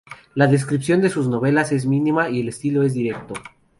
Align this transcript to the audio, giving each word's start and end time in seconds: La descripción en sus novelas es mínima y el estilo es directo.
La 0.33 0.47
descripción 0.47 1.03
en 1.03 1.11
sus 1.11 1.27
novelas 1.27 1.71
es 1.71 1.85
mínima 1.85 2.27
y 2.27 2.39
el 2.41 2.49
estilo 2.49 2.81
es 2.81 2.95
directo. 2.95 3.35